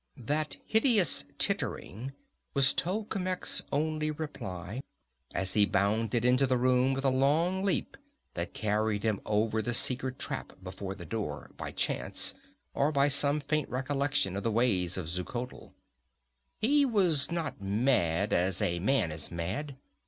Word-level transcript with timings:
That 0.17 0.57
hideous 0.65 1.25
tittering 1.37 2.13
was 2.55 2.73
Tolkemec's 2.73 3.61
only 3.71 4.09
reply, 4.09 4.81
as 5.31 5.53
he 5.53 5.67
bounded 5.67 6.25
into 6.25 6.47
the 6.47 6.57
room 6.57 6.95
with 6.95 7.05
a 7.05 7.11
long 7.11 7.63
leap 7.63 7.97
that 8.33 8.55
carried 8.55 9.03
him 9.03 9.21
over 9.27 9.61
the 9.61 9.75
secret 9.75 10.17
trap 10.17 10.53
before 10.63 10.95
the 10.95 11.05
door 11.05 11.51
by 11.55 11.69
chance, 11.71 12.33
or 12.73 12.91
by 12.91 13.09
some 13.09 13.39
faint 13.39 13.69
recollection 13.69 14.35
of 14.35 14.41
the 14.41 14.49
ways 14.49 14.97
of 14.97 15.05
Xuchotl. 15.07 15.73
He 16.57 16.83
was 16.83 17.29
not 17.31 17.61
mad, 17.61 18.33
as 18.33 18.59
a 18.59 18.79
man 18.79 19.11
is 19.11 19.29
mad. 19.29 19.77